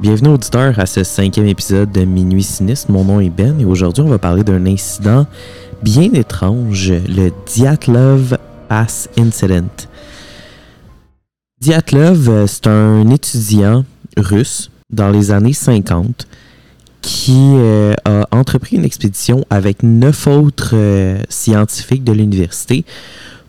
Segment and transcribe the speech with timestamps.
[0.00, 2.90] Bienvenue auditeur à ce cinquième épisode de Minuit Sinistre.
[2.90, 5.26] Mon nom est Ben et aujourd'hui on va parler d'un incident
[5.82, 9.68] bien étrange, le Dyatlov Pass Incident.
[11.60, 13.84] Dyatlov, euh, c'est un étudiant
[14.16, 16.26] russe dans les années 50
[17.02, 22.86] qui euh, a entrepris une expédition avec neuf autres euh, scientifiques de l'université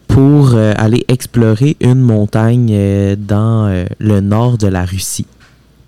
[0.10, 5.26] pour aller explorer une montagne dans le nord de la Russie,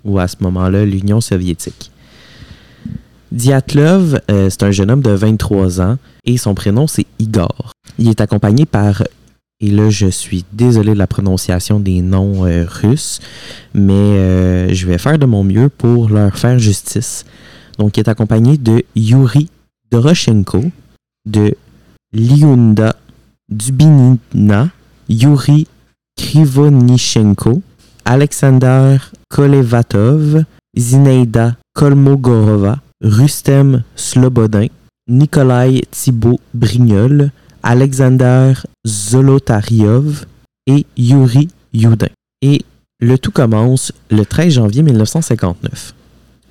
[0.04, 1.90] ou à ce moment-là l'Union soviétique.
[3.32, 7.72] Dyatlov, euh, c'est un jeune homme de 23 ans et son prénom c'est Igor.
[7.98, 9.02] Il est accompagné par,
[9.60, 13.20] et là je suis désolé de la prononciation des noms euh, russes,
[13.74, 17.24] mais euh, je vais faire de mon mieux pour leur faire justice.
[17.78, 19.48] Donc il est accompagné de Yuri
[19.90, 20.64] Doroshenko,
[21.26, 21.56] de
[22.12, 22.94] Lyunda
[23.48, 24.70] Dubinina,
[25.08, 25.66] Yuri
[26.16, 27.62] Krivonichenko,
[28.04, 28.98] Alexander
[29.30, 30.44] Kolevatov,
[30.76, 34.68] Zinaida Kolmogorova, Rustem Slobodin,
[35.08, 37.30] Nikolai Thibault Brignol,
[37.62, 38.52] Alexander
[38.86, 40.26] Zolotariov
[40.66, 42.08] et Yuri Yudin.
[42.42, 42.62] Et
[43.00, 45.94] le tout commence le 13 janvier 1959,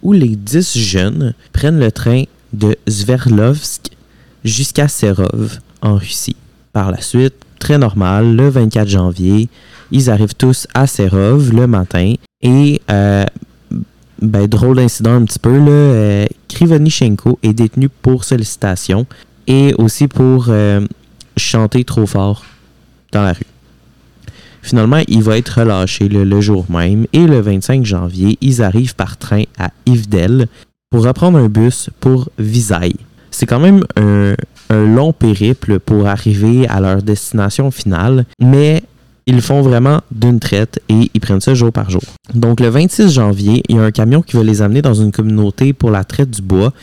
[0.02, 3.92] où les 10 jeunes prennent le train de Sverdlovsk
[4.44, 6.36] jusqu'à Serov, en Russie.
[6.72, 9.50] Par la suite, très normal, le 24 janvier,
[9.94, 13.24] ils arrivent tous à Serov le matin et, euh,
[14.22, 19.06] ben, drôle d'incident un petit peu, là, euh, Krivonichenko est détenu pour sollicitation
[19.48, 20.86] et aussi pour euh,
[21.38, 22.44] chanter trop fort
[23.12, 23.46] dans la rue.
[24.64, 29.18] Finalement, il va être relâché le, jour même et le 25 janvier, ils arrivent par
[29.18, 30.48] train à Ivdel
[30.90, 32.96] pour reprendre un bus pour Visailles.
[33.30, 34.36] C'est quand même un
[34.70, 38.84] long périple pour arriver à leur destination finale, mais
[39.26, 42.02] ils font vraiment d'une traite et ils prennent ça jour par jour.
[42.34, 45.12] Donc le 26 janvier, il y a un camion qui va les amener dans une
[45.12, 46.74] communauté pour la traite du bois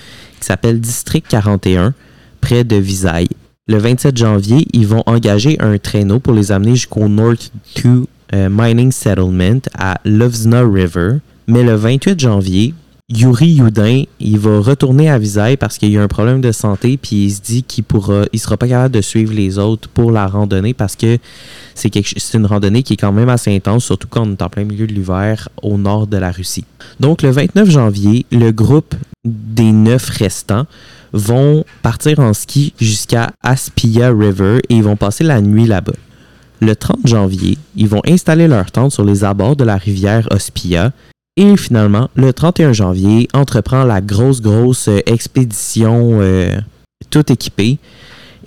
[0.41, 1.95] qui s'appelle District 41,
[2.40, 3.28] près de Visailles.
[3.68, 7.52] Le 27 janvier, ils vont engager un traîneau pour les amener jusqu'au North
[7.84, 11.18] 2 euh, Mining Settlement à Lovzna River.
[11.46, 12.74] Mais le 28 janvier,
[13.12, 16.96] Yuri Yudin, il va retourner à Visailles parce qu'il y a un problème de santé,
[16.96, 20.12] puis il se dit qu'il pourra, il sera pas capable de suivre les autres pour
[20.12, 21.18] la randonnée parce que
[21.74, 24.62] c'est une randonnée qui est quand même assez intense, surtout quand on est en plein
[24.62, 26.64] milieu de l'hiver au nord de la Russie.
[27.00, 28.94] Donc le 29 janvier, le groupe
[29.24, 30.66] des neuf restants
[31.12, 35.94] vont partir en ski jusqu'à Aspia River et ils vont passer la nuit là-bas.
[36.60, 40.92] Le 30 janvier, ils vont installer leur tente sur les abords de la rivière Ospia
[41.36, 46.58] et finalement, le 31 janvier, entreprend la grosse, grosse euh, expédition euh,
[47.11, 47.79] tout équipée.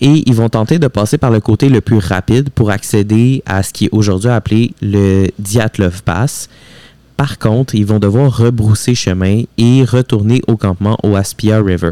[0.02, 3.64] Et ils vont tenter de passer par le côté le plus rapide pour accéder à
[3.64, 6.50] ce qui est aujourd'hui appelé le Dyatlov Pass.
[7.16, 11.92] Par contre, ils vont devoir rebrousser chemin et retourner au campement au Aspia River.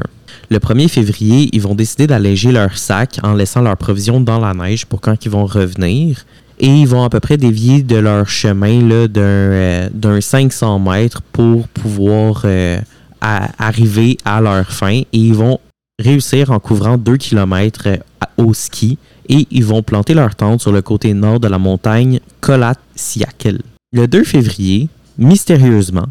[0.49, 4.53] Le 1er février, ils vont décider d'alléger leur sac en laissant leurs provisions dans la
[4.53, 6.25] neige pour quand ils vont revenir
[6.61, 11.23] et ils vont à peu près dévier de leur chemin d'un, euh, d'un 500 mètres
[11.33, 12.79] pour pouvoir euh,
[13.19, 15.59] arriver à leur fin et ils vont
[15.99, 17.99] réussir en couvrant 2 km
[18.37, 22.19] au ski et ils vont planter leur tente sur le côté nord de la montagne
[22.41, 23.61] Kolatsiakel.
[23.91, 26.07] Le 2 février, mystérieusement,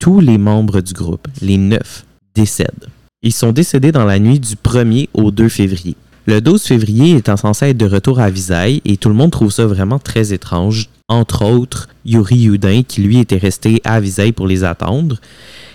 [0.00, 2.04] tous les membres du groupe, les neuf,
[2.34, 2.88] décèdent.
[3.22, 5.94] Ils sont décédés dans la nuit du 1er au 2 février.
[6.26, 9.50] Le 12 février étant censé être de retour à Visailles et tout le monde trouve
[9.50, 10.88] ça vraiment très étrange.
[11.08, 15.16] Entre autres, Yuri Yudin qui lui était resté à Visailles pour les attendre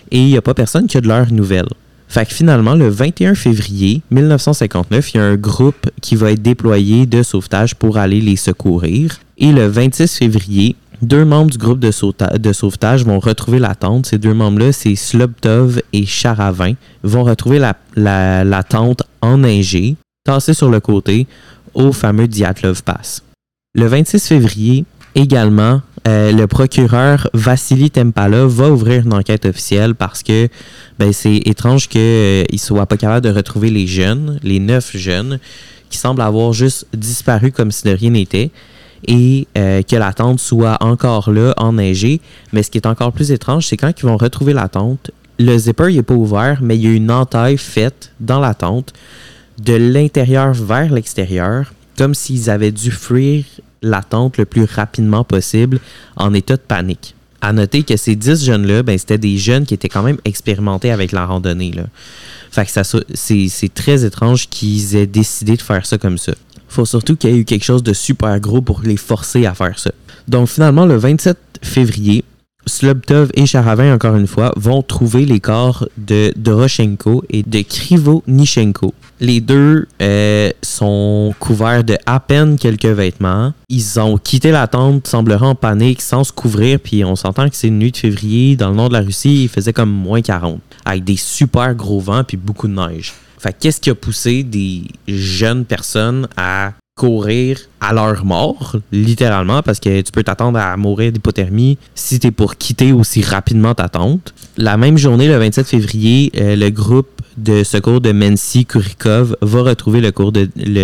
[0.10, 1.68] et il n'y a pas personne qui a de leurs nouvelles.
[2.08, 6.42] Fait que finalement, le 21 février 1959, il y a un groupe qui va être
[6.42, 9.20] déployé de sauvetage pour aller les secourir.
[9.38, 14.06] Et le 26 février, deux membres du groupe de, sauvetage vont retrouver la tente.
[14.06, 19.04] Ces deux membres-là, c'est Slobtov et Charavin, vont retrouver la, la, la tente
[20.28, 21.26] tassée sur le côté,
[21.74, 23.24] au fameux Dyatlov Pass.
[23.74, 30.24] Le 26 février, également, euh, le procureur Vassili Tempala va ouvrir une enquête officielle parce
[30.24, 30.50] que
[31.00, 35.40] ben, c'est étrange qu'il ne soit pas capable de retrouver les jeunes, les neuf jeunes,
[35.90, 38.52] qui semblent avoir juste disparu comme si de rien n'était,
[39.08, 42.20] et euh, que la tente soit encore là, enneigée.
[42.52, 45.58] Mais ce qui est encore plus étrange, c'est quand ils vont retrouver la tente, le
[45.58, 48.94] zipper n'est pas ouvert, mais il y a une entaille faite dans la tente
[49.60, 53.44] de l'intérieur vers l'extérieur, comme s'ils avaient dû fuir
[53.82, 55.80] la tente le plus rapidement possible
[56.16, 57.16] en état de panique.
[57.42, 60.92] À noter que ces 10 jeunes-là, ben, c'était des jeunes qui étaient quand même expérimentés
[60.92, 61.72] avec la randonnée.
[61.72, 61.84] Là.
[62.52, 66.34] Fait que ça, c'est, très étrange qu'ils aient décidé de faire ça comme ça.
[66.68, 69.54] Faut surtout qu'il y ait eu quelque chose de super gros pour les forcer à
[69.54, 69.92] faire ça.
[70.28, 72.24] Donc finalement, le 27 février,
[72.66, 78.94] Slobtov et Charavin, encore une fois, vont trouver les corps de Doroshenko et de Krivonichenko.
[79.20, 83.54] Les deux euh, sont couverts de à peine quelques vêtements.
[83.70, 87.56] Ils ont quitté la tente, semblerait en panique, sans se couvrir, puis on s'entend que
[87.56, 88.56] c'est une nuit de février.
[88.56, 92.00] Dans le nord de la Russie, il faisait comme moins 40, avec des super gros
[92.00, 93.14] vents puis beaucoup de neige.
[93.40, 99.80] Fait qu'est-ce qui a poussé des jeunes personnes à courir à leur mort, littéralement, parce
[99.80, 103.88] que tu peux t'attendre à mourir d'hypothermie si tu es pour quitter aussi rapidement ta
[103.88, 104.34] tente.
[104.58, 109.62] La même journée, le 27 février, euh, le groupe de secours de Mensi Kurikov va
[109.62, 110.10] retrouver le,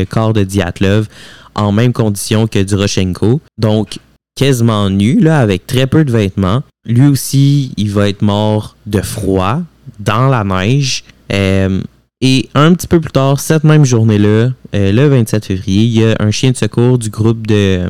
[0.06, 1.08] corps de Diatlov
[1.56, 3.42] en même condition que Duroshenko.
[3.58, 3.98] Donc,
[4.36, 6.62] quasiment nu, là, avec très peu de vêtements.
[6.86, 9.62] Lui aussi, il va être mort de froid,
[10.00, 11.04] dans la neige.
[11.32, 11.82] Euh,
[12.26, 16.06] et un petit peu plus tard, cette même journée-là, euh, le 27 février, il y
[16.06, 17.82] a un chien de secours du groupe de,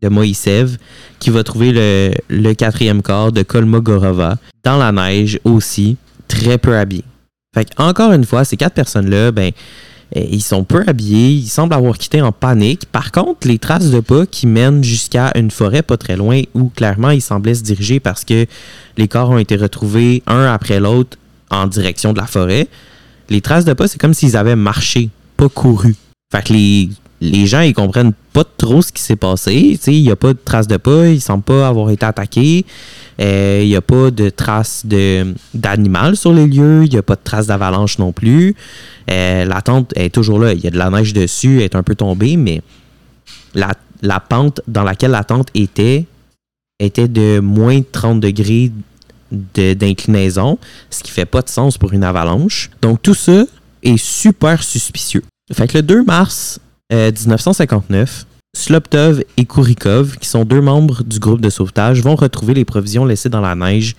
[0.00, 0.76] de Moïsev
[1.18, 1.72] qui va trouver
[2.28, 5.96] le, quatrième corps de Kolmogorova dans la neige aussi,
[6.28, 7.02] très peu habillé.
[7.52, 9.50] Fait encore une fois, ces quatre personnes-là, ben,
[10.16, 12.86] euh, ils sont peu habillés, ils semblent avoir quitté en panique.
[12.92, 16.68] Par contre, les traces de pas qui mènent jusqu'à une forêt pas très loin où
[16.68, 18.46] clairement ils semblaient se diriger parce que
[18.96, 21.18] les corps ont été retrouvés un après l'autre
[21.50, 22.68] en direction de la forêt
[23.30, 25.94] les traces de pas, c'est comme s'ils avaient marché, pas couru.
[26.32, 26.90] Fait que les,
[27.20, 29.78] les gens, ils comprennent pas trop ce qui s'est passé.
[29.86, 32.64] Il n'y a pas de traces de pas, ils semblent pas avoir été attaqués.
[33.20, 34.86] Euh, il n'y a pas de traces
[35.54, 36.84] d'animal sur les lieux.
[36.84, 38.54] Il n'y a pas de traces d'avalanche non plus.
[39.10, 40.52] Euh, la tente est toujours là.
[40.52, 42.62] Il y a de la neige dessus, elle est un peu tombée, mais
[43.54, 43.72] la,
[44.02, 46.06] la pente dans laquelle la tente était
[46.78, 48.72] était de moins 30 degrés
[49.30, 50.58] d'inclinaison,
[50.90, 52.70] ce qui fait pas de sens pour une avalanche.
[52.82, 53.44] Donc tout ça
[53.82, 55.22] est super suspicieux.
[55.52, 56.60] Fait que le 2 mars
[56.90, 62.54] 1959, euh, Sloptov et Kurikov, qui sont deux membres du groupe de sauvetage, vont retrouver
[62.54, 63.94] les provisions laissées dans la neige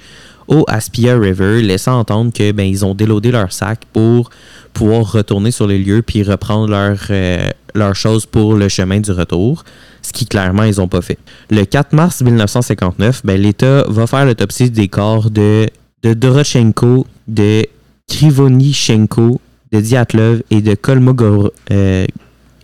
[0.48, 4.30] au Aspia River, laissant entendre que ben, ils ont déloadé leur sac pour
[4.74, 9.12] pouvoir retourner sur les lieux puis reprendre leurs euh, leurs choses pour le chemin du
[9.12, 9.64] retour
[10.02, 11.18] ce qui clairement ils n'ont pas fait.
[11.50, 15.68] Le 4 mars 1959, ben, l'État va faire l'autopsie des corps de,
[16.04, 17.66] de Doroshenko, de
[18.08, 19.40] Krivonichenko,
[19.72, 22.06] de Diatlov et de, Kolmogor, euh,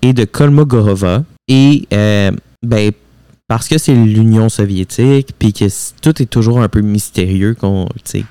[0.01, 1.23] et de Kolmogorova.
[1.47, 2.31] Et euh,
[2.63, 2.91] ben,
[3.47, 5.65] parce que c'est l'Union soviétique, puis que
[6.01, 7.55] tout est toujours un peu mystérieux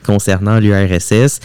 [0.04, 1.40] concernant l'URSS,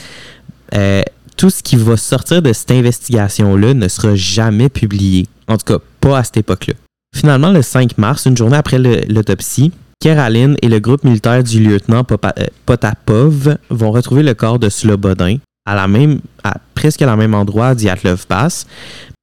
[0.73, 1.03] euh,
[1.37, 5.27] tout ce qui va sortir de cette investigation-là ne sera jamais publié.
[5.47, 6.73] En tout cas, pas à cette époque-là.
[7.15, 9.71] Finalement, le 5 mars, une journée après l'autopsie,
[10.01, 15.37] Keraline et le groupe militaire du lieutenant euh, Potapov vont retrouver le corps de Slobodin
[15.65, 18.65] à, la même, à presque à la même endroit d'Yatlov Pass.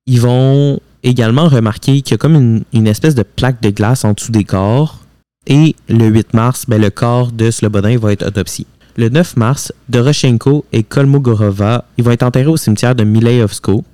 [0.07, 4.13] Ils vont également remarquer qu'il y a comme une, espèce de plaque de glace en
[4.13, 5.01] dessous des corps.
[5.47, 8.67] Et le 8 mars, ben, le corps de Slobodin va être autopsié.
[8.97, 13.85] Le 9 mars, Doroshenko et Kolmogorova ils vont être enterrés au cimetière de Milaïovsko,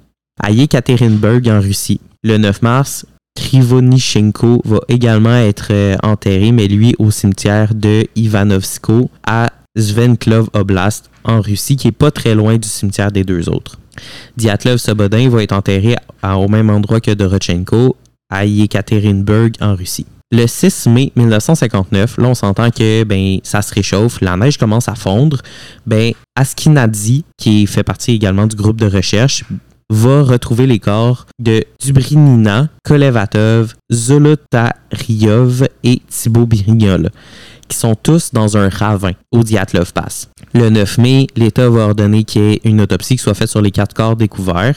[0.42, 2.00] à Yekaterinburg, en Russie.
[2.22, 3.06] Le 9 mars,
[3.54, 11.10] Krivonichenko va également être euh, enterré, mais lui au cimetière de Ivanovsko à Svenklov Oblast
[11.24, 13.78] en Russie, qui est pas très loin du cimetière des deux autres.
[14.36, 17.96] Diatlov Sobodin va être enterré au même endroit que Dorochenko
[18.30, 20.06] à Yekaterinburg en Russie.
[20.32, 24.88] Le 6 mai 1959, là on s'entend que ben ça se réchauffe, la neige commence
[24.88, 25.42] à fondre.
[25.86, 26.12] Ben
[27.38, 29.44] qui fait partie également du groupe de recherche,
[29.94, 37.10] va retrouver les corps de Dubrinina, Kolevatov, Zolotaryov et Thibaut Birignol,
[37.68, 40.30] qui sont tous dans un ravin au Diatlov Pass.
[40.52, 43.62] Le 9 mai, l'État va ordonner qu'il y ait une autopsie qui soit faite sur
[43.62, 44.76] les quatre corps découverts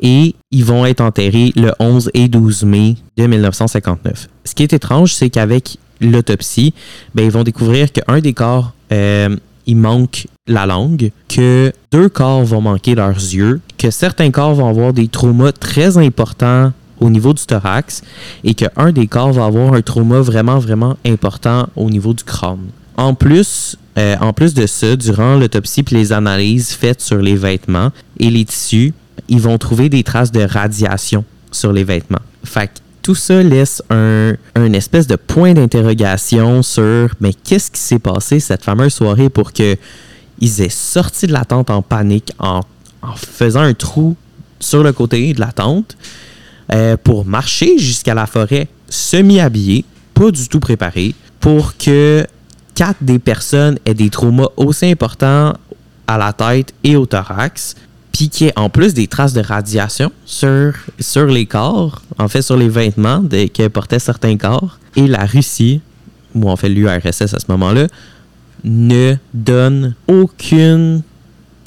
[0.00, 4.28] et ils vont être enterrés le 11 et 12 mai de 1959.
[4.44, 6.74] Ce qui est étrange, c'est qu'avec l'autopsie,
[7.14, 9.34] ben, ils vont découvrir qu'un des corps euh,
[9.66, 14.68] il manque la langue, que deux corps vont manquer leurs yeux, que certains corps vont
[14.68, 18.02] avoir des traumas très importants au niveau du thorax
[18.44, 22.68] et qu'un des corps va avoir un trauma vraiment, vraiment important au niveau du crâne.
[22.96, 27.34] En plus, euh, en plus de ça, durant l'autopsie et les analyses faites sur les
[27.34, 28.92] vêtements et les tissus,
[29.28, 32.22] ils vont trouver des traces de radiation sur les vêtements.
[32.44, 34.34] Fait tout ça laisse un,
[34.72, 39.76] espèce de point d'interrogation sur mais qu'est-ce qui s'est passé cette fameuse soirée pour que
[40.38, 42.60] ils aient sorti de la tente en panique en,
[43.16, 44.16] faisant un trou
[44.60, 45.96] sur le côté de la tente
[46.72, 52.24] euh, pour marcher jusqu'à la forêt semi-habillés, pas du tout préparés, pour que
[52.74, 55.54] quatre des personnes aient des traumas aussi importants
[56.06, 57.74] à la tête et au thorax
[58.12, 62.28] puis qu'il y ait en plus des traces de radiation sur, sur les corps, en
[62.28, 64.78] fait sur les vêtements que portaient certains corps.
[64.96, 65.80] Et la Russie,
[66.34, 67.86] ou en fait l'URSS à ce moment-là,
[68.64, 71.02] ne donne aucune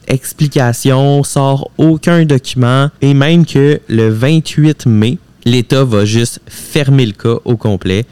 [0.07, 7.13] explication, sort aucun document et même que le 28 mai, l'État va juste fermer le
[7.13, 8.05] cas au complet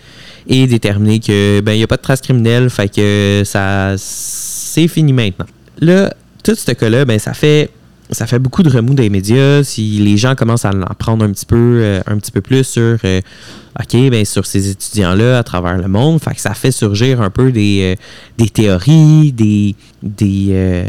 [0.48, 4.88] et déterminer que ben il y a pas de trace criminelle, fait que ça c'est
[4.88, 5.46] fini maintenant.
[5.80, 6.14] Là,
[6.44, 7.70] tout ce cas-là, ben ça fait
[8.12, 9.64] ça fait beaucoup de remous les médias.
[9.64, 12.64] Si les gens commencent à en prendre un petit peu, euh, un petit peu plus
[12.64, 13.22] sur, euh,
[13.80, 17.30] ok, ben sur ces étudiants-là à travers le monde, fait que ça fait surgir un
[17.30, 18.04] peu des, euh,
[18.38, 20.86] des théories, des des,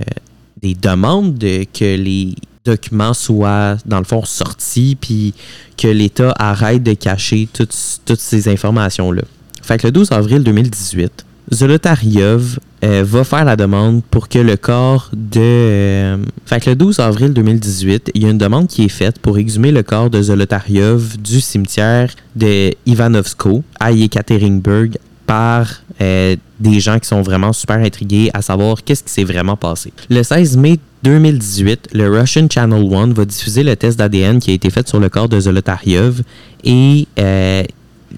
[0.60, 5.34] des demandes de que les documents soient dans le fond sortis, puis
[5.76, 9.22] que l'État arrête de cacher toutes, toutes ces informations-là.
[9.62, 14.56] Fait que le 12 avril 2018, Zolotaryov euh, va faire la demande pour que le
[14.56, 15.40] corps de...
[15.40, 19.18] Euh, fait que le 12 avril 2018, il y a une demande qui est faite
[19.18, 26.80] pour exhumer le corps de Zolotaryov du cimetière de Ivanovsko à Yekaterinburg par euh, des
[26.80, 29.92] gens qui sont vraiment super intrigués à savoir qu'est-ce qui s'est vraiment passé.
[30.10, 34.54] Le 16 mai 2018, le Russian Channel One va diffuser le test d'ADN qui a
[34.54, 36.22] été fait sur le corps de Zolotaryov
[36.64, 37.06] et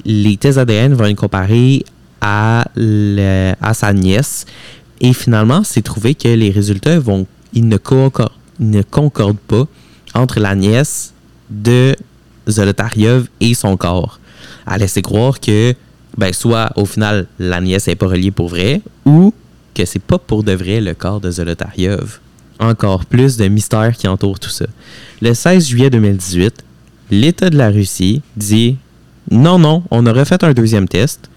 [0.04, 1.84] les tests d'ADN vont être comparés
[2.20, 2.66] à,
[3.60, 4.46] à sa nièce.
[5.00, 9.66] Et finalement, c'est trouvé que les résultats vont, ils ne, concordent, ne concordent pas
[10.14, 11.12] entre la nièce
[11.50, 11.94] de
[12.48, 14.18] Zolotaryov et son corps.
[14.70, 15.74] Elle laissé croire que,
[16.16, 19.32] ben, soit au final, la nièce n'est pas reliée pour vrai, ou
[19.74, 22.20] que c'est pas pour de vrai le corps de Zolotaryov.
[22.58, 24.64] Encore plus de mystères qui entourent tout ça.
[25.20, 26.64] Le 16 juillet 2018,
[27.10, 28.78] l'État de la Russie dit
[29.30, 31.28] non, non, on aurait fait un deuxième test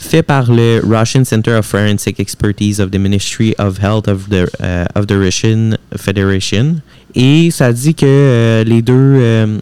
[0.00, 4.48] fait par le Russian Center of Forensic Expertise of the Ministry of Health of the,
[4.60, 6.76] uh, of the Russian Federation.
[7.14, 9.58] Et ça dit que euh, les deux euh,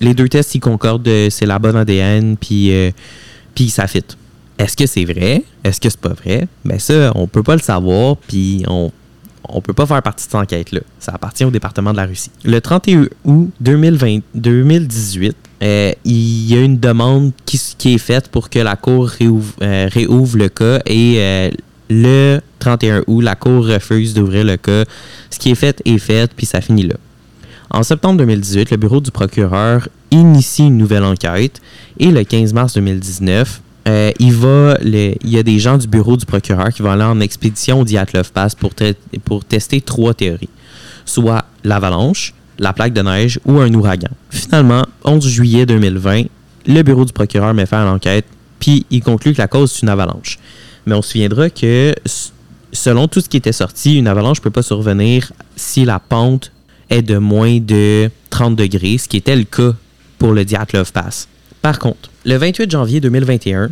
[0.00, 2.90] les deux tests ils concordent, c'est la bonne ADN puis euh,
[3.54, 4.04] puis ça fit.
[4.58, 5.44] Est-ce que c'est vrai?
[5.62, 6.48] Est-ce que c'est pas vrai?
[6.64, 8.90] Ben ça, on peut pas le savoir puis on
[9.50, 10.80] on peut pas faire partie de cette enquête-là.
[10.98, 12.30] Ça appartient au département de la Russie.
[12.44, 18.48] Le 31 août 2020, 2018, euh, il y a une demande qui, est faite pour
[18.48, 21.50] que la Cour réouvre, euh, réouvre le cas et euh,
[21.90, 24.84] le 31 août, la Cour refuse d'ouvrir le cas.
[25.30, 26.94] Ce qui est fait est fait, puis ça finit là.
[27.70, 31.60] En septembre 2018, le bureau du procureur initie une nouvelle enquête
[31.98, 33.62] et le 15 mars 2019,
[34.20, 37.20] il, va il y a des gens du bureau du procureur qui vont aller en
[37.20, 40.50] expédition au Diatlov Pass pour tester trois théories.
[41.06, 44.10] Soit l'avalanche, la plaque de neige ou un ouragan.
[44.30, 46.24] Finalement, 11 juillet 2020,
[46.66, 48.26] le bureau du procureur met fin à l'enquête,
[48.58, 50.38] puis il conclut que la cause est une avalanche.
[50.86, 51.94] Mais on se souviendra que
[52.72, 56.52] selon tout ce qui était sorti, une avalanche ne peut pas survenir si la pente
[56.90, 59.74] est de moins de 30 degrés, ce qui était le cas
[60.18, 61.28] pour le Dyatlov Pass.
[61.62, 63.70] Par contre, le 28 janvier 2021,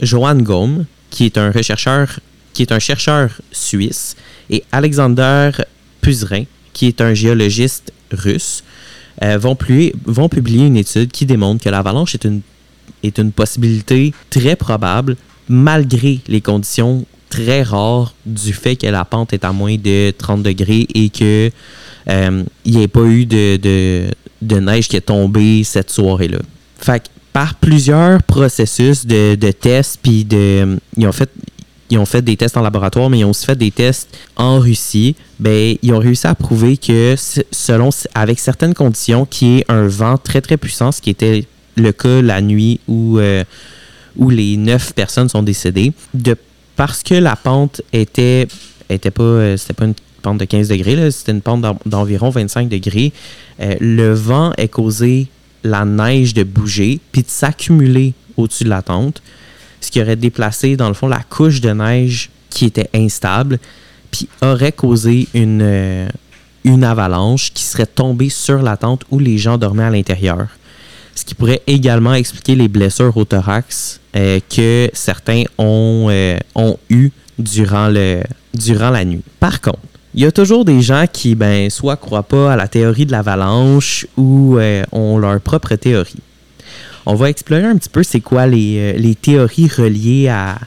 [0.00, 2.20] Johan Gaume, qui est un rechercheur,
[2.52, 4.16] qui est un chercheur suisse,
[4.50, 5.50] et Alexander
[6.00, 7.92] Puzerin, qui est un géologiste
[9.22, 12.40] euh, vont, publier une étude qui démontre que l'avalanche est une,
[13.02, 15.16] est une possibilité très probable
[15.48, 20.42] malgré les conditions très rares du fait que la pente est à moins de 30
[20.42, 21.50] degrés et que
[22.08, 23.56] euh, il n'y ait pas eu de,
[24.42, 26.38] de, neige qui est tombée cette soirée-là.
[26.78, 31.30] Fait par plusieurs processus de, de tests, puis de, ils ont fait,
[31.92, 34.58] ils ont fait des tests en laboratoire, mais ils ont aussi fait des tests en
[34.58, 35.14] Russie.
[35.38, 37.16] Ben, ils ont réussi à prouver que
[37.50, 41.44] selon, avec certaines conditions, qui est un vent très très puissant, ce qui était
[41.76, 43.44] le cas la nuit où, euh,
[44.16, 46.34] où les neuf personnes sont décédées, de,
[46.76, 48.48] parce que la pente était,
[48.88, 52.70] était pas, euh, c'était pas une pente de 15 degrés, c'était une pente d'environ 25
[52.70, 53.12] degrés,
[53.60, 55.26] euh, le vent a causé
[55.62, 59.22] la neige de bouger puis de s'accumuler au-dessus de la tente
[59.82, 63.58] ce qui aurait déplacé, dans le fond, la couche de neige qui était instable,
[64.10, 66.08] puis aurait causé une, euh,
[66.64, 70.46] une avalanche qui serait tombée sur la tente où les gens dormaient à l'intérieur.
[71.14, 76.78] Ce qui pourrait également expliquer les blessures au thorax euh, que certains ont, euh, ont
[76.88, 79.22] eues durant la nuit.
[79.40, 79.78] Par contre,
[80.14, 83.12] il y a toujours des gens qui, ben, soit croient pas à la théorie de
[83.12, 84.58] l'avalanche ou
[84.92, 86.20] ont leur propre théorie
[87.06, 90.58] on va explorer un petit peu c'est quoi les, euh, théories reliées à,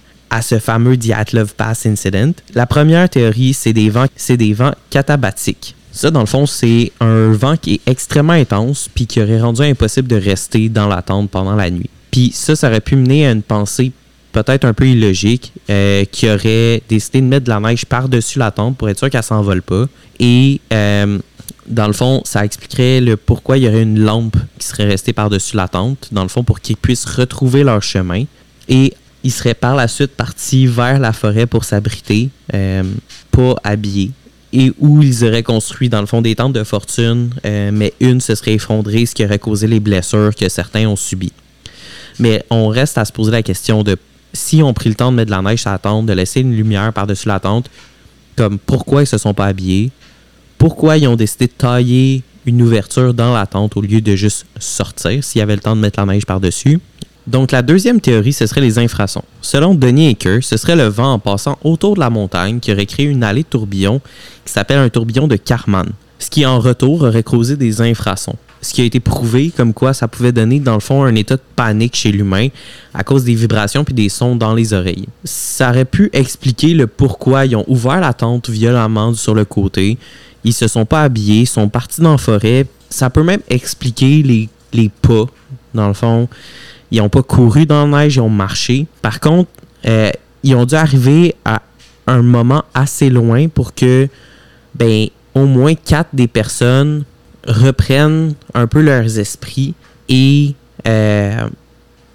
[0.41, 2.33] ce fameux Dyatlov Pass Incident.
[2.53, 5.75] La première théorie, c'est des vents, c'est des vents catabatiques.
[5.93, 9.61] Ça, dans le fond, c'est un vent qui est extrêmement intense puis qui aurait rendu
[9.61, 11.89] impossible de rester dans la tente pendant la nuit.
[12.11, 13.93] Puis ça, ça aurait pu mener à une pensée
[14.35, 18.51] peut-être un peu illogique euh, qui aurait décidé de mettre de la neige par-dessus la
[18.51, 19.85] tente pour être sûr qu'elle s'envole pas.
[20.19, 21.19] Et euh,
[21.67, 25.13] dans le fond, ça expliquerait le pourquoi il y aurait une lampe qui serait restée
[25.13, 28.25] par-dessus la tente, dans le fond, pour qu'ils puissent retrouver leur chemin.
[28.69, 28.93] Et
[29.23, 32.83] ils seraient par la suite partis vers la forêt pour s'abriter, euh,
[33.31, 34.11] pas habillés,
[34.53, 38.21] et où ils auraient construit dans le fond des tentes de fortune, euh, mais une
[38.21, 41.33] se serait effondrée, ce qui aurait causé les blessures que certains ont subies.
[42.19, 43.97] Mais on reste à se poser la question de
[44.33, 46.41] si on pris le temps de mettre de la neige sur la tente, de laisser
[46.41, 47.69] une lumière par-dessus la tente,
[48.35, 49.91] comme pourquoi ils se sont pas habillés,
[50.57, 54.45] pourquoi ils ont décidé de tailler une ouverture dans la tente au lieu de juste
[54.59, 56.79] sortir s'il y avait le temps de mettre la neige par-dessus?
[57.27, 59.23] Donc la deuxième théorie, ce serait les infrasons.
[59.41, 62.85] Selon Denis Aker, ce serait le vent en passant autour de la montagne qui aurait
[62.85, 63.99] créé une allée de tourbillons
[64.45, 68.35] qui s'appelle un tourbillon de Karman, ce qui en retour aurait causé des infrasons.
[68.61, 71.35] Ce qui a été prouvé comme quoi ça pouvait donner dans le fond un état
[71.35, 72.47] de panique chez l'humain
[72.93, 75.07] à cause des vibrations puis des sons dans les oreilles.
[75.23, 79.97] Ça aurait pu expliquer le pourquoi ils ont ouvert la tente violemment sur le côté.
[80.45, 82.65] Ils se sont pas habillés, sont partis dans la forêt.
[82.89, 85.25] Ça peut même expliquer les, les pas,
[85.73, 86.29] dans le fond.
[86.91, 88.85] Ils n'ont pas couru dans la neige, ils ont marché.
[89.01, 89.49] Par contre,
[89.85, 90.11] euh,
[90.43, 91.61] ils ont dû arriver à
[92.07, 94.07] un moment assez loin pour que
[94.75, 97.03] ben, au moins quatre des personnes
[97.47, 99.73] reprennent un peu leurs esprits
[100.09, 100.53] et
[100.87, 101.49] euh,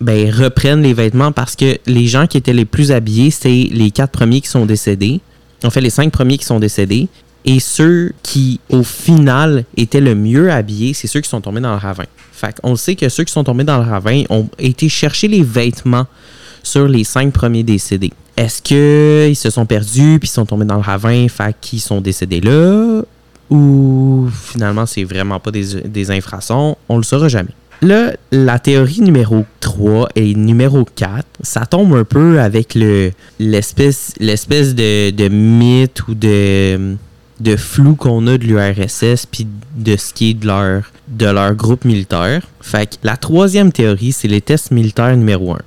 [0.01, 3.91] ben, reprennent les vêtements parce que les gens qui étaient les plus habillés, c'est les
[3.91, 5.21] quatre premiers qui sont décédés.
[5.65, 7.09] En fait, les cinq premiers qui sont décédés.
[7.45, 11.73] Et ceux qui, au final, étaient le mieux habillés, c'est ceux qui sont tombés dans
[11.73, 12.05] le ravin.
[12.33, 15.43] Fait on sait que ceux qui sont tombés dans le ravin ont été chercher les
[15.43, 16.07] vêtements
[16.63, 18.13] sur les cinq premiers décédés.
[18.37, 22.41] Est-ce qu'ils se sont perdus puis sont tombés dans le ravin, fait qu'ils sont décédés
[22.41, 23.03] là?
[23.51, 26.77] Ou finalement, c'est vraiment pas des, des infrasons?
[26.89, 27.51] On le saura jamais.
[27.83, 34.13] Là, la théorie numéro 3 et numéro 4, ça tombe un peu avec le l'espèce
[34.21, 36.97] l'espèce de, de mythe ou de
[37.41, 41.55] de flou qu'on a de l'URSS puis de ce qui est de leur, de leur
[41.55, 42.43] groupe militaire.
[42.61, 45.59] Fait que la troisième théorie, c'est les tests militaires numéro 1.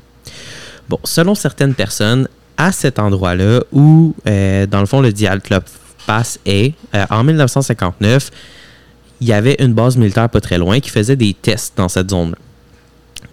[0.89, 2.27] Bon, selon certaines personnes,
[2.57, 5.63] à cet endroit-là où, euh, dans le fond, le Dial Club
[6.05, 8.29] Pass est, euh, en 1959,
[9.21, 12.11] il y avait une base militaire pas très loin qui faisait des tests dans cette
[12.11, 12.37] zone-là.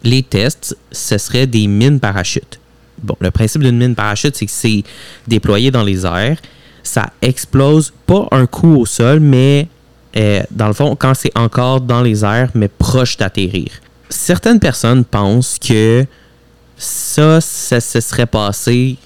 [0.03, 2.59] Les tests, ce seraient des mines parachutes.
[3.03, 4.83] Bon, le principe d'une mine parachute, c'est que c'est
[5.27, 6.39] déployé dans les airs
[6.83, 9.69] ça explose pas un coup au sol, mais
[10.17, 13.71] euh, dans le fond, quand c'est encore dans les airs, mais proche d'atterrir.
[14.09, 16.05] Certaines personnes pensent que
[16.77, 18.97] ça, ça se serait passé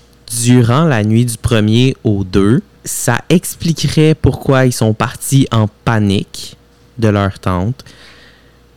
[0.42, 2.62] durant la nuit du 1er au 2.
[2.84, 6.56] Ça expliquerait pourquoi ils sont partis en panique
[6.98, 7.84] de leur tente,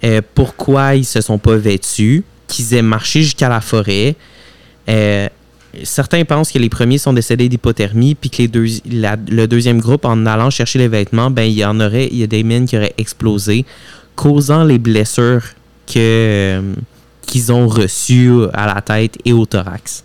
[0.03, 4.15] euh, pourquoi ils se sont pas vêtus, qu'ils aient marché jusqu'à la forêt.
[4.89, 5.27] Euh,
[5.83, 10.05] certains pensent que les premiers sont décédés d'hypothermie, puis que les deux, le deuxième groupe,
[10.05, 12.65] en allant chercher les vêtements, ben, il y en aurait, il y a des mines
[12.65, 13.65] qui auraient explosé,
[14.15, 15.43] causant les blessures
[15.91, 16.61] que,
[17.21, 20.03] qu'ils ont reçues à la tête et au thorax.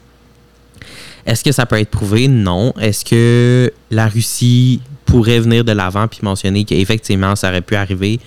[1.24, 2.28] Est-ce que ça peut être prouvé?
[2.28, 2.72] Non.
[2.80, 8.18] Est-ce que la Russie pourrait venir de l'avant puis mentionner qu'effectivement ça aurait pu arriver?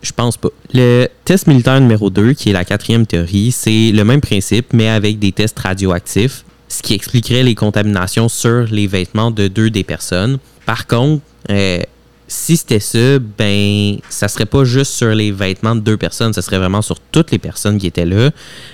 [0.00, 0.48] Je pense pas.
[0.72, 4.88] Le test militaire numéro 2, qui est la quatrième théorie, c'est le même principe, mais
[4.88, 9.84] avec des tests radioactifs ce qui expliquerait les contaminations sur les vêtements de deux des
[9.84, 10.38] personnes.
[10.66, 11.80] Par contre, euh,
[12.28, 16.42] si c'était ça, ben, ça serait pas juste sur les vêtements de deux personnes, ça
[16.42, 18.30] serait vraiment sur toutes les personnes qui étaient là,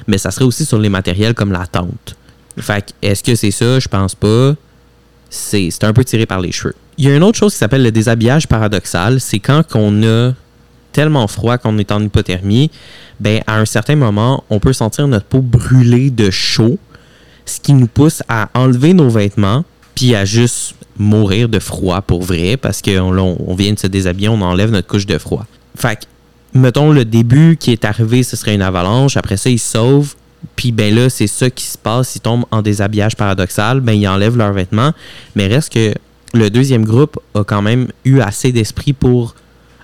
[0.09, 2.17] mais ça serait aussi sur les matériels comme la tente.
[2.59, 3.79] Fait est-ce que c'est ça?
[3.79, 4.55] Je pense pas.
[5.31, 6.75] C'est un peu tiré par les cheveux.
[6.97, 9.21] Il y a une autre chose qui s'appelle le déshabillage paradoxal.
[9.21, 10.33] C'est quand on a
[10.93, 12.71] tellement froid qu'on est en hypothermie,
[13.19, 16.79] ben, à un certain moment, on peut sentir notre peau brûler de chaud
[17.47, 22.23] ce qui nous pousse à enlever nos vêtements puis à juste mourir de froid pour
[22.23, 25.47] vrai parce qu'on on vient de se déshabiller, on enlève notre couche de froid.
[25.77, 29.17] Fait que, mettons, le début qui est arrivé, ce serait une avalanche.
[29.17, 30.15] Après ça, ils sauvent.
[30.57, 32.17] Puis ben là, c'est ça qui se passe.
[32.17, 33.81] Ils tombent en déshabillage paradoxal.
[33.81, 34.93] Ben, ils enlèvent leurs vêtements.
[35.35, 35.95] Mais reste que
[36.33, 39.35] le deuxième groupe a quand même eu assez d'esprit pour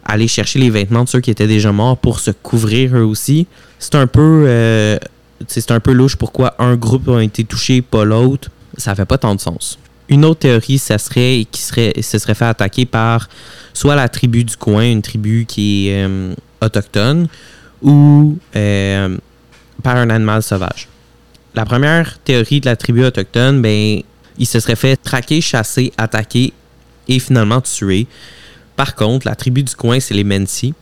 [0.04, 3.46] aller chercher les vêtements de ceux qui étaient déjà morts pour se couvrir eux aussi.
[3.78, 4.98] C'est un peu euh,
[5.46, 8.50] c'est un peu louche pourquoi un groupe a été touché, pas l'autre.
[8.76, 9.78] Ça fait pas tant de sens.
[10.08, 13.28] Une autre théorie, ça serait qui serait, se serait fait attaquer par
[13.72, 17.28] soit la tribu du coin, une tribu qui est euh, autochtone,
[17.82, 19.16] ou euh,
[19.82, 20.88] par un animal sauvage.
[21.54, 24.02] La première théorie de la tribu autochtone, ben,
[24.38, 26.52] il se serait fait traquer, chasser, attaquer
[27.08, 28.06] et finalement tuer.
[28.76, 30.74] Par contre, la tribu du coin, c'est les Mensi,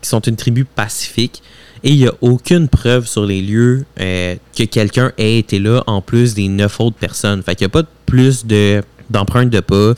[0.00, 1.42] qui sont une tribu pacifique
[1.82, 5.82] et il n'y a aucune preuve sur les lieux euh, que quelqu'un ait été là
[5.86, 7.42] en plus des neuf autres personnes.
[7.42, 9.94] Fait qu'il n'y a pas plus de, d'empreintes de pas.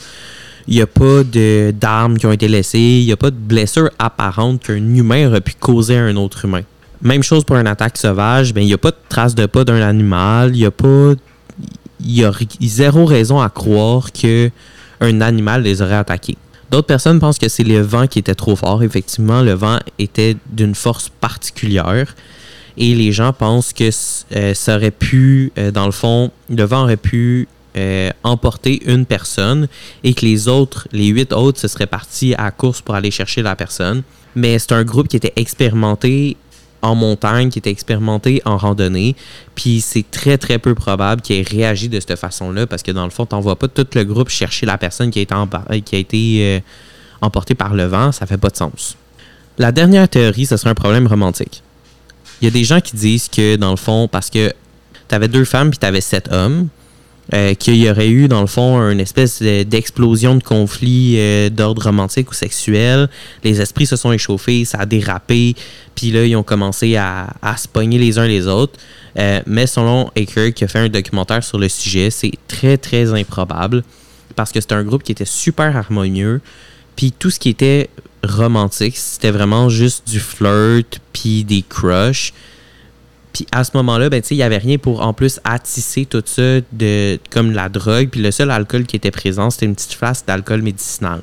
[0.67, 1.23] Il n'y a pas
[1.73, 2.79] d'armes qui ont été laissées.
[2.79, 6.45] Il n'y a pas de blessure apparente qu'un humain aurait pu causer à un autre
[6.45, 6.61] humain.
[7.01, 8.53] Même chose pour une attaque sauvage.
[8.53, 10.55] Ben, il n'y a pas de traces de pas d'un animal.
[10.55, 11.13] Il n'y a pas
[12.05, 14.49] il y a zéro raison à croire que
[14.99, 16.37] un animal les aurait attaqués.
[16.73, 18.81] D'autres personnes pensent que c'est le vent qui était trop fort.
[18.81, 22.15] Effectivement, le vent était d'une force particulière.
[22.77, 23.91] Et les gens pensent que
[24.35, 29.05] euh, ça aurait pu, euh, dans le fond, le vent aurait pu euh, emporter une
[29.05, 29.67] personne
[30.03, 33.43] et que les autres, les huit autres, se seraient partis à course pour aller chercher
[33.43, 34.01] la personne.
[34.33, 36.37] Mais c'est un groupe qui était expérimenté
[36.83, 39.15] en montagne, qui était expérimenté en randonnée.
[39.55, 43.05] Puis c'est très, très peu probable qu'il ait réagi de cette façon-là parce que dans
[43.05, 45.33] le fond, tu n'envoies pas tout le groupe chercher la personne qui a été,
[46.43, 46.59] euh, euh,
[47.21, 48.11] emportée par le vent.
[48.11, 48.97] Ça fait pas de sens.
[49.57, 51.63] La dernière théorie, ce serait un problème romantique.
[52.41, 54.51] Il y a des gens qui disent que dans le fond, parce que
[55.07, 56.67] tu avais deux femmes puis tu avais sept hommes,
[57.33, 61.83] euh, qu'il y aurait eu, dans le fond, une espèce d'explosion de conflit euh, d'ordre
[61.83, 63.09] romantique ou sexuel.
[63.43, 65.55] Les esprits se sont échauffés, ça a dérapé,
[65.95, 68.79] puis là, ils ont commencé à, se pogner les uns les autres.
[69.17, 73.13] Euh, mais selon Aker, qui a fait un documentaire sur le sujet, c'est très, très
[73.13, 73.83] improbable
[74.35, 76.39] parce que c'était un groupe qui était super harmonieux.
[76.95, 77.89] Puis tout ce qui était
[78.23, 82.31] romantique, c'était vraiment juste du flirt, puis des crushs.
[83.33, 86.61] Puis à ce moment-là, ben, il n'y avait rien pour en plus attisser tout ça
[86.71, 88.09] de, comme la drogue.
[88.09, 91.21] Puis le seul alcool qui était présent, c'était une petite flasque d'alcool médicinal.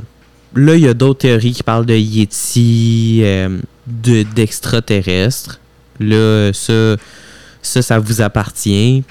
[0.56, 5.60] Là, il y a d'autres théories qui parlent de Yeti, euh, d'extraterrestres.
[6.00, 6.96] Là, ça,
[7.62, 9.04] ça, ça vous appartient.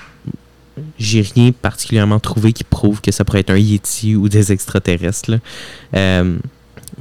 [0.98, 5.40] J'ai rien particulièrement trouvé qui prouve que ça pourrait être un Yeti ou des extraterrestres.
[5.96, 6.38] Euh,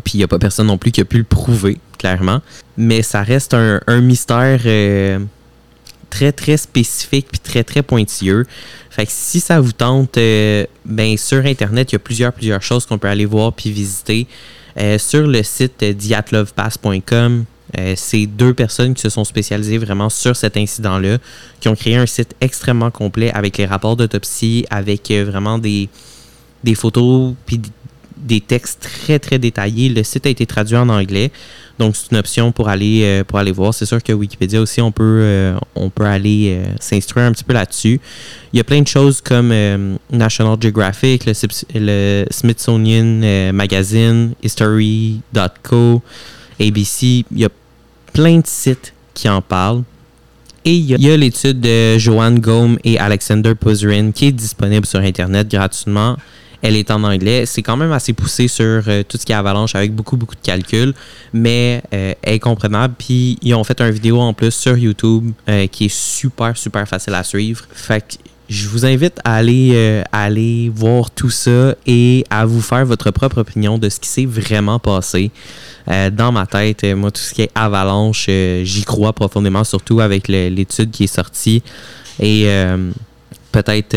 [0.04, 2.40] puis il n'y a pas personne non plus qui a pu le prouver, clairement.
[2.76, 4.60] Mais ça reste un, mystère.
[4.64, 5.18] Euh,
[6.10, 8.46] très, très spécifique puis très, très pointilleux.
[8.90, 12.62] Fait que si ça vous tente, euh, ben, sur Internet, il y a plusieurs, plusieurs
[12.62, 14.26] choses qu'on peut aller voir puis visiter.
[14.78, 17.44] Euh, sur le site diatlovepass.com,
[17.78, 21.18] euh, c'est deux personnes qui se sont spécialisées vraiment sur cet incident-là,
[21.60, 25.88] qui ont créé un site extrêmement complet avec les rapports d'autopsie, avec vraiment des,
[26.64, 27.60] des photos puis
[28.20, 29.88] des textes très, très détaillés.
[29.88, 31.30] Le site a été traduit en anglais.
[31.78, 33.72] Donc, c'est une option pour aller, euh, voir.
[33.72, 35.58] C'est sûr que Wikipédia aussi, on peut, euh,
[36.00, 38.00] aller euh, s'instruire un petit peu là-dessus.
[38.52, 39.52] Il y a plein de choses comme
[40.10, 41.24] National Geographic,
[41.74, 46.02] le, Smithsonian Magazine, History.co,
[46.60, 47.24] ABC.
[47.30, 47.50] Il y a
[48.12, 49.84] plein de sites qui en parlent.
[50.64, 55.00] Et il y a, l'étude de Joanne Gome et Alexander Puzerin qui est disponible sur
[55.00, 56.16] Internet gratuitement.
[56.62, 57.46] Elle est en anglais.
[57.46, 60.34] C'est quand même assez poussé sur euh, tout ce qui est avalanche avec beaucoup, beaucoup
[60.34, 60.92] de calculs,
[61.32, 62.94] mais euh, elle est comprenable.
[62.98, 66.86] Puis ils ont fait une vidéo en plus sur YouTube euh, qui est super, super
[66.88, 67.64] facile à suivre.
[67.72, 68.14] Fait que
[68.48, 73.42] je vous invite à aller, aller voir tout ça et à vous faire votre propre
[73.42, 75.30] opinion de ce qui s'est vraiment passé.
[75.86, 78.30] dans ma tête, moi, tout ce qui est avalanche,
[78.62, 81.62] j'y crois profondément, surtout avec l'étude qui est sortie.
[82.20, 82.46] Et
[83.52, 83.94] peut-être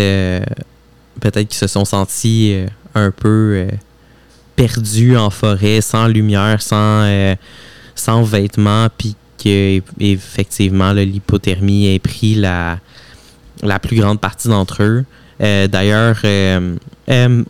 [1.22, 3.68] peut-être qu'ils se sont sentis euh, un peu euh,
[4.58, 7.36] perdus en forêt, sans lumière, sans, euh,
[7.96, 12.80] sans vêtements, puis qu'effectivement l'hypothermie ait pris la,
[13.82, 15.06] plus grande partie d'entre eux.
[15.40, 16.18] D'ailleurs,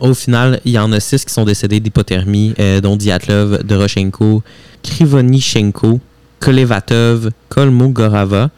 [0.00, 4.42] au final, il y en a six qui sont décédés d'hypothermie, dont Diatlov, Doroshenko,
[4.82, 6.00] Krivonichenko,
[6.40, 8.48] Kolevatov, Kolmogorava,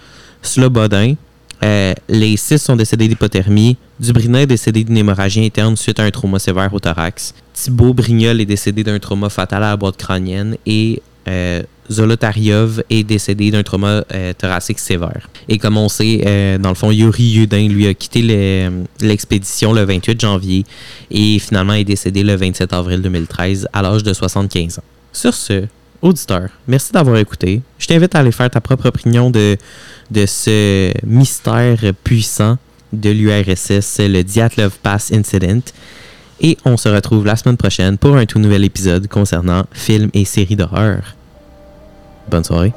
[0.41, 1.15] Slobodin,
[1.61, 3.77] les six sont décédés d'hypothermie.
[4.01, 7.33] Dubrina est décédé d'une hémorragie interne suite à un trauma sévère au thorax.
[7.53, 10.57] Thibaut Brignol est décédé d'un trauma fatal à la boîte crânienne.
[10.67, 15.29] Et euh, Zolotariov est décédé d'un trauma euh, thoracique sévère.
[15.49, 18.69] Et comme on sait, dans le fond, Yuri Yudin, lui, a quitté
[19.01, 20.65] l'expédition le 28 janvier
[21.11, 24.83] et finalement est décédé le 27 avril 2013 à l'âge de 75 ans.
[25.13, 25.67] Sur ce,
[26.03, 27.63] auditeur, merci d'avoir écouté.
[27.79, 29.57] Je t'invite à aller faire ta propre opinion de
[30.27, 32.59] ce mystère puissant
[33.01, 35.63] de l'URSS, le Dyatlov Pass Incident.
[36.41, 40.25] Et on se retrouve la semaine prochaine pour un tout nouvel épisode concernant films et
[40.25, 41.15] séries d'horreur.
[42.29, 42.73] Bonne soirée.